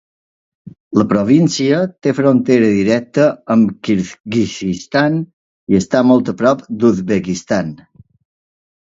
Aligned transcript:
La 0.99 1.03
província 1.09 1.81
té 2.05 2.13
frontera 2.19 2.69
directa 2.77 3.27
amb 3.55 3.75
Kirguizistan 3.87 5.19
i 5.73 5.79
està 5.81 6.01
molt 6.13 6.31
a 6.33 6.35
prop 6.41 6.65
d'Uzbekistan. 6.85 7.71